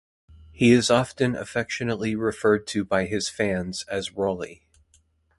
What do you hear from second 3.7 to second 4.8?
as Roli.